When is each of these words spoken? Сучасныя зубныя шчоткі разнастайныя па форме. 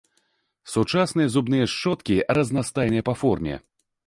Сучасныя 0.75 1.27
зубныя 1.35 1.67
шчоткі 1.75 2.19
разнастайныя 2.39 3.03
па 3.13 3.17
форме. 3.23 3.55